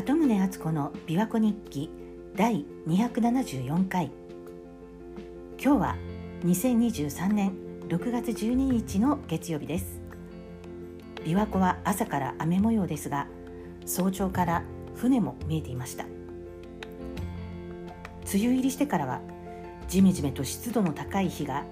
[0.00, 1.90] 鳩宗敦子の琵琶湖日記
[2.34, 4.10] 第274回。
[5.62, 5.96] 今日は
[6.42, 7.52] 2023年
[7.86, 10.00] 6月12日の月曜日です。
[11.16, 13.26] 琵琶湖は朝から雨模様ですが
[13.84, 14.62] 早朝から
[14.94, 16.04] 船も見えていました。
[16.04, 16.12] 梅
[18.32, 19.20] 雨入りしてからは
[19.86, 21.66] ジメジメと湿度の高い日が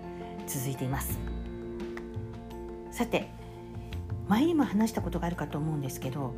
[0.47, 1.19] 続いています。
[2.91, 3.31] さて
[4.29, 6.35] 前にも話したことがあるかと思うんですけど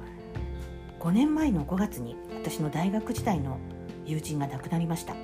[1.00, 2.14] 5年前の5月に
[2.44, 3.58] 私の大学時代の
[4.04, 5.14] 友人が亡くなりました。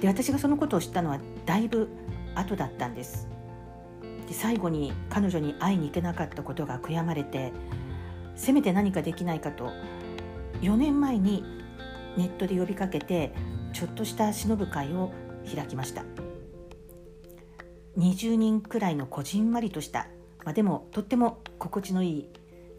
[0.00, 1.88] で私がそのことを知ったのはだいぶ
[2.34, 3.28] 後だったんです。
[4.26, 7.52] で最後に彼女に会いに行けなかったことが悔やまれて
[8.34, 9.70] せめて何かできないかと
[10.60, 11.44] 4年前に
[12.16, 13.32] ネットで呼びかけて
[13.72, 15.12] ちょっとした忍ぶ会を
[15.54, 16.02] 開きました。
[17.96, 20.08] 20人くらいのこじんまりとした、
[20.44, 22.28] まあ、でもとっても心地のいい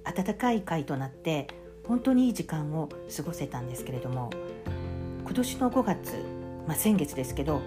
[0.07, 1.47] 温かい会となって
[1.85, 4.29] 本当にいい時間を過ごせたんですけれども
[5.23, 6.23] 今年の5月、
[6.67, 7.61] まあ、先月ですけど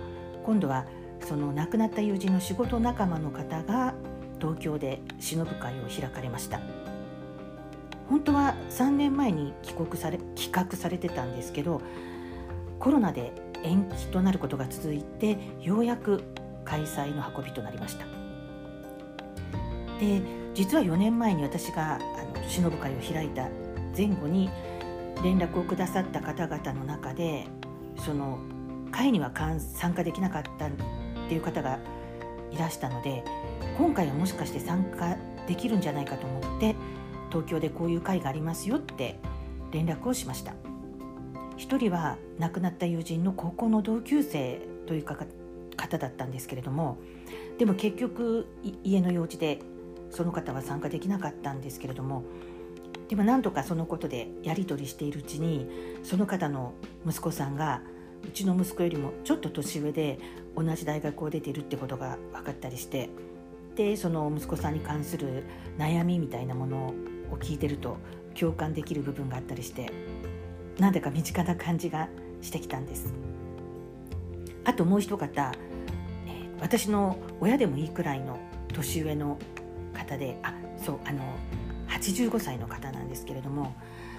[0.45, 0.87] 今度は
[1.21, 3.95] その亡くなった友人の仕事仲間の方が
[4.41, 6.61] 東京で忍ぶ会を開かれました。
[8.09, 11.81] 本当は3年前に帰国され企画されてたんですけど
[12.81, 16.25] コロナで延期となることが続いてようやく
[16.65, 18.07] 開催の運びとなりました。
[20.01, 21.99] で実は4年前に私があ
[22.39, 23.49] の忍ぶ会を開いた
[23.97, 24.51] 前後に
[25.23, 27.47] 連絡をくださった方々の中で
[27.99, 28.39] その
[28.91, 30.71] 会には参加できなかったっ
[31.29, 31.79] ていう方が
[32.51, 33.25] いらしたので
[33.79, 36.75] 今回はもしかして参加できるんじゃないかと思って
[37.29, 39.19] 東京でこういう会がありますよって
[39.71, 40.55] 連絡をしました。
[41.61, 46.97] 一人は亡くなった友人の高校の同級生という方だったんですけれども
[47.59, 48.47] でも結局
[48.83, 49.61] 家の用事で
[50.11, 52.25] その方は参加できなかったんですけれども
[53.09, 55.69] でもなんとかそのことでやり取りしているうちに
[56.03, 56.75] その方の
[57.07, 57.83] 息子さんが
[58.25, 60.19] うちの息子よりもちょっと年上で
[60.57, 63.09] 同じ大学を出ているってことが分かったりして
[63.77, 65.45] でその息子さんに関する
[65.79, 66.77] 悩みみたいなもの
[67.31, 67.97] を聞いてると
[68.39, 69.91] 共感できる部分があったりして
[70.79, 72.09] なんだか身近な感じが
[72.43, 73.13] してきたんです。
[74.65, 75.53] あともう一方、
[76.61, 78.39] 私の親でもいいくらいの
[78.73, 79.39] 年上の
[80.11, 81.23] 方であそうあの
[81.89, 83.75] 85歳の方なんですけれども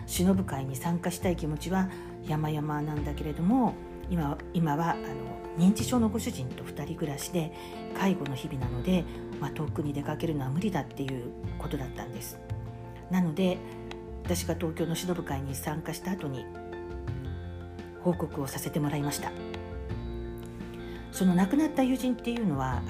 [0.06, 1.90] 忍ぶ会に参加したい気持ちは
[2.28, 3.74] 山々なんだけれども
[4.10, 5.04] 今今はあの
[5.58, 7.52] 認知症のご主人と2人暮らしで
[7.98, 9.04] 介護の日々なので、
[9.40, 12.40] まあ、遠くに出かけるのは無理だっていうことだったんです。
[13.10, 13.58] なので
[14.24, 16.46] 私が東京の忍ぶ会に参加した後に
[18.02, 19.32] 報告をさせてもらいました。
[21.12, 22.82] その亡くなった友人っていうのはあ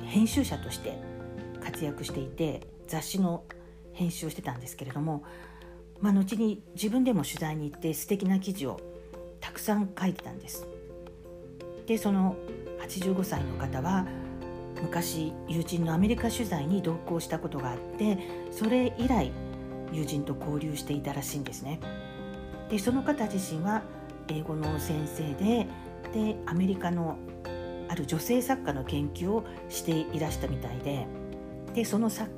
[0.00, 0.98] の編集者として
[1.66, 3.42] 活躍していて雑誌の
[3.92, 5.24] 編集をしてたんですけれども、
[6.00, 8.80] まあ、後に自分でも取材に行って素敵な記事を
[9.40, 10.68] たくさん書いてたんです。
[11.86, 12.36] でその
[12.80, 14.06] 85歳の方は
[14.82, 18.18] 昔友人のアメリカ取材に同行したことがあって
[18.50, 19.32] それ以来
[19.92, 21.80] 友人と交流していたらしいんですね。
[22.68, 23.82] でその方自身は
[24.28, 25.66] 英語の先生で
[26.12, 27.16] でアメリカの
[27.88, 31.06] ある女性作家の研究をしていらしたみたいで
[31.76, 32.30] でその作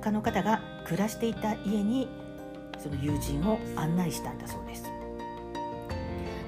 [0.00, 2.08] 家の方が暮らしていた家に
[2.78, 4.84] その友人を案内したんだそうです。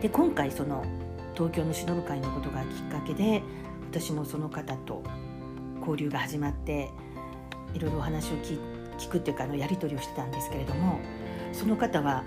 [0.01, 0.85] で今回その
[1.35, 3.43] 東京の忍ぶ会のことがきっかけで
[3.91, 5.03] 私もその方と
[5.81, 6.91] 交流が始まって
[7.75, 8.59] いろいろお話を聞
[8.97, 11.01] 聞くっていうかあのやり取りをしてたんですけれども
[11.53, 12.23] その方は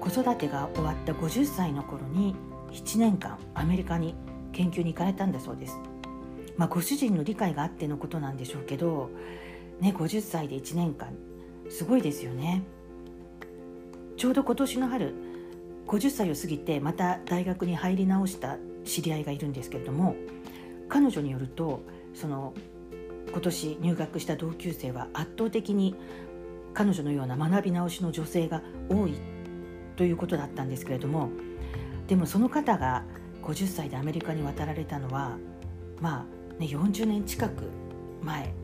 [0.00, 2.36] 子育てが終わった50歳の頃に
[2.72, 4.14] 7年間アメリカに
[4.52, 5.78] 研究に行かれたんだそうです。
[6.58, 9.10] まあ、ご主人の理解があってのことなんでしょうけど、
[9.82, 11.08] ね、50歳で1年間
[11.68, 12.62] すごいですよね。
[14.16, 15.14] ちょうど今年の春
[15.88, 20.14] 50歳を過ぎてまた大学に入り直した知り合いがいるんですけれども
[20.88, 21.82] 彼女によると
[22.14, 22.54] その
[23.30, 25.96] 今年入学した同級生は圧倒的に
[26.72, 29.14] 彼女のような学び直しの女性が多い
[29.96, 31.30] ということだったんですけれども
[32.06, 33.02] でもその方が
[33.42, 35.36] 50歳でアメリカに渡られたのは
[36.00, 36.26] ま
[36.56, 37.64] あね40年近く
[38.22, 38.54] 前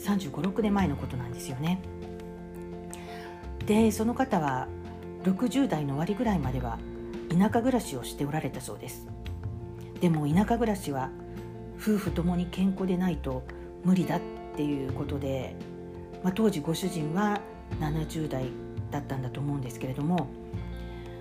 [0.00, 1.80] 3 5 6年前のことなんですよね。
[3.66, 4.66] でその方は
[5.22, 6.78] 60代の終わりぐらいまでは
[7.28, 9.06] 田舎暮らしをしておられたそうです
[10.00, 11.10] でも田舎暮らしは
[11.78, 13.44] 夫婦ともに健康でないと
[13.84, 14.20] 無理だっ
[14.56, 15.54] ていうことで、
[16.24, 17.40] まあ、当時ご主人は
[17.78, 18.46] 70代
[18.90, 20.26] だったんだと思うんですけれども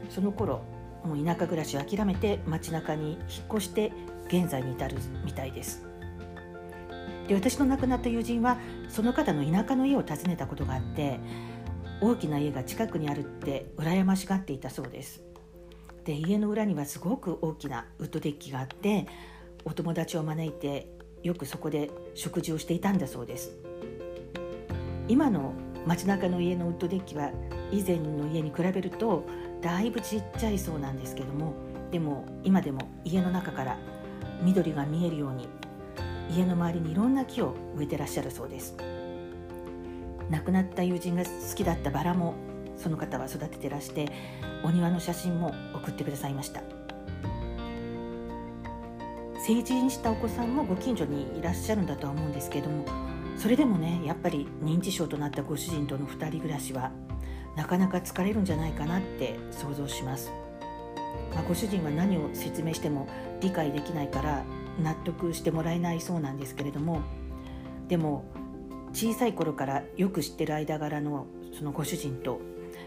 [0.09, 0.63] その頃
[1.03, 3.19] もう田舎暮らしを諦めて街中に引っ
[3.57, 3.91] 越して
[4.27, 5.88] 現在に至るみたいです
[7.29, 8.57] で私の亡くなった友人は
[8.89, 11.19] その方の田舎の家を訪ねたことがあって
[12.01, 15.21] 大きな家が近くにあるって羨ましがっていたそうです。
[16.05, 19.05] で家の裏にはすごく大きなウッドデッキがあって
[19.63, 20.91] お友達を招いて
[21.21, 23.55] よくそこで食事をしていたんだそうです。
[25.07, 25.53] 今の
[25.85, 27.29] 街中の家のウッドデッキは
[27.71, 29.27] 以前の家に比べると
[29.61, 31.53] だいぶちっちゃいそうなんですけども
[31.91, 33.77] でも今でも家の中から
[34.41, 35.47] 緑が見えるように
[36.29, 38.75] 家の周りにいろんな木を植えてらっしゃるそうです。
[40.29, 42.35] 亡くなった友人が好きだったバラも
[42.77, 44.11] その方は育ててらして
[44.63, 46.61] お庭の写真も送ってくださいました。
[49.49, 52.85] 成人したお子さんもご近所にいらっしゃるんだとは思うんですけども
[53.35, 56.91] それでもねやっぱり認知症となったご主人との2人暮らしは
[57.55, 60.31] なかなか疲れるんじゃないかなって想像します、
[61.33, 63.07] まあ、ご主人は何を説明しても
[63.41, 64.43] 理解できないから
[64.79, 67.01] 納得してもらえないそうなんですけれども
[67.87, 68.25] でも
[68.93, 71.27] 小さい頃からよく知ってる間柄の
[71.57, 72.39] そのご主人と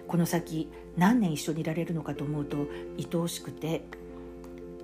[0.08, 2.66] この先何年一緒にいられるのかと思うと
[2.98, 3.84] 愛おしくて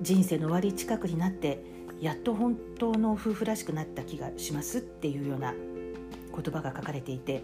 [0.00, 1.62] 人生の終わり近くになって
[2.00, 7.43] やっと本当の夫婦らしくなった気がしますっていうような言葉が書かれていて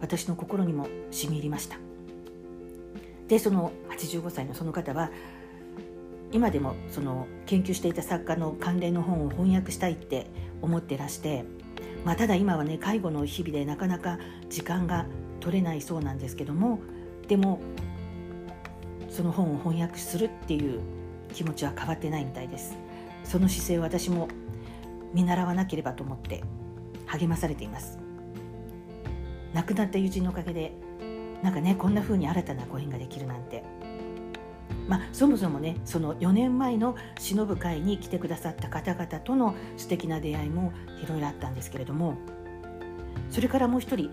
[0.00, 1.76] 私の心にも染み入りました。
[3.26, 5.10] でその85歳のその方は
[6.32, 10.26] 今でもその研究していた作家の関連の本を翻訳したいって
[10.60, 11.44] 思ってらして、
[12.04, 14.18] まあ、ただ今はね介護の日々でなかなか
[14.50, 15.06] 時間が
[15.40, 16.80] 取れないそうなんですけども
[17.28, 17.60] でも
[19.08, 20.80] その本を翻訳するっていう
[21.32, 22.76] 気持ちは変わってないみたいです。
[23.24, 24.28] その姿勢を私も
[25.12, 26.42] 見習わなければと思って
[27.06, 27.98] 励まされています。
[29.54, 30.72] 亡くなった友人のおかげで
[31.42, 33.64] なんかねこんな風に新たなご縁ができるなんて。
[34.88, 40.72] まあ、そもそもねその4年前の忍ぶ会に来てくださった方々との素敵な出会いも
[41.04, 42.16] いろいろあったんですけれども
[43.30, 44.10] それからもう一人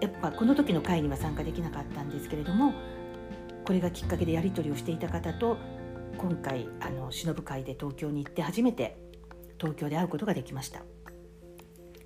[0.00, 2.74] やっぱこの時の会には参加できなかったんですけれども
[3.64, 5.56] これがきっかけでやり取りをしていた方と
[6.18, 8.98] 今回あの忍ぶ会で東京に行って初めて
[9.58, 10.82] 東京で会うことができました。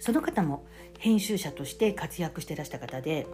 [0.04, 0.66] その方も
[0.98, 3.26] 編集者として活躍してらした方で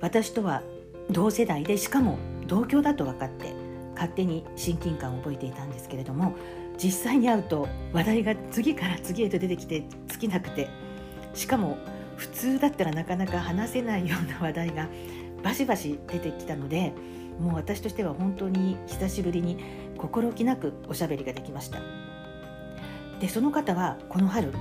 [0.00, 0.62] 私とは
[1.10, 3.52] 同世代でしかも同郷だと分かって
[3.98, 6.36] 勝手に親近感を覚えていたんですけれども
[6.80, 10.68] 実際に会うと話題が次から次へと出てきて尽きなくて
[11.34, 11.76] しかも
[12.16, 14.88] 普通だったらなかなか話せないような話題が
[15.42, 16.92] バシバシ出てきたので
[17.40, 19.58] もう私としては本当に久しぶりに
[19.96, 21.80] 心置きなくおしゃべりができました。
[23.20, 24.52] でその方はこの春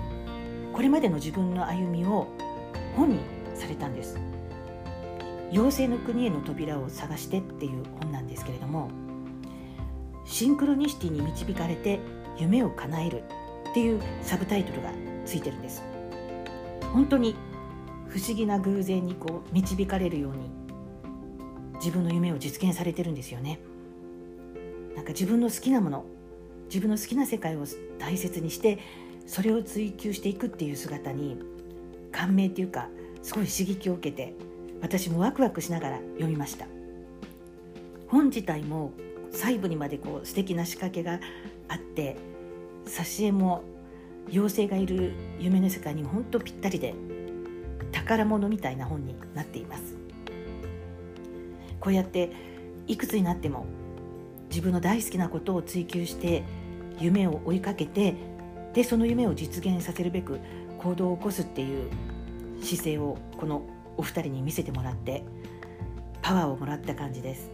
[0.73, 2.27] これまでの自分の歩みを
[2.95, 3.19] 本に
[3.55, 4.19] されたんです。
[5.51, 8.89] 妖精の国への扉を探してっていう本なんですけれども
[10.27, 11.99] シンクロニシティに導かれて
[12.37, 13.23] 夢を叶える
[13.71, 14.91] っていうサブタイトルが
[15.25, 15.83] ついてるんです。
[16.93, 17.35] 本当に
[18.07, 20.49] 不思議な偶然にこう導かれるように
[21.75, 23.59] 自分の夢を実現されてるんですよね。
[24.95, 26.05] なんか自分の好きなもの
[26.65, 27.65] 自分の好きな世界を
[27.97, 28.79] 大切にして
[29.25, 31.37] それを追求していくっていう姿に
[32.11, 32.89] 感銘っていうか
[33.21, 34.33] すごい刺激を受けて
[34.81, 36.67] 私もワクワクしながら読みました。
[38.07, 38.91] 本自体も
[39.31, 41.19] 細部にまでこう素敵な仕掛けが
[41.67, 42.17] あって
[42.85, 43.63] 挿絵も
[44.29, 46.93] 妖精がいる夢の世界に本当ぴったりで
[47.91, 49.95] 宝物みたいな本になっています。
[51.79, 52.31] こうやって
[52.87, 53.65] いくつになっても
[54.49, 56.43] 自分の大好きなことを追求して
[56.99, 58.15] 夢を追いかけて
[58.73, 60.39] でその夢を実現させるべく
[60.79, 61.89] 行動を起こすっていう
[62.61, 63.61] 姿勢をこの
[63.97, 65.23] お二人に見せてもらって
[66.21, 67.49] パワーをもらった感じです、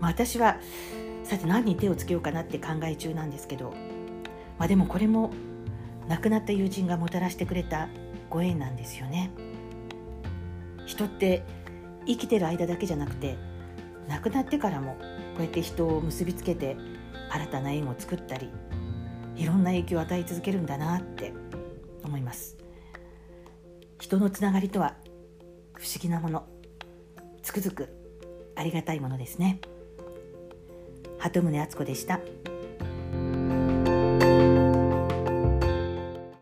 [0.00, 0.58] まあ、私は
[1.24, 3.74] さて何に手をつけようかなって考え中なんですけど、
[4.58, 5.30] まあ、でもこれも
[6.08, 7.88] 亡くなった友人がもたらしてくれた
[8.30, 9.30] ご縁なんですよね。
[10.86, 11.42] 人って
[12.06, 13.36] 生きてる間だけじゃなくて
[14.08, 14.96] 亡くなってからも
[15.36, 16.76] こうやって人を結びつけて
[17.30, 18.50] 新たな縁を作ったり
[19.36, 21.34] いろんな影響を与え続けるんだなって
[22.02, 22.56] 思います。
[24.00, 24.96] 人のつながりとは
[25.74, 26.46] 不思議なもの。
[27.42, 27.88] つくづく
[28.56, 29.60] ありがたいものですね。
[31.18, 32.20] 鳩宗敦子でした。